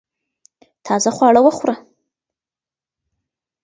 [0.85, 1.75] تازه خواړه وخوره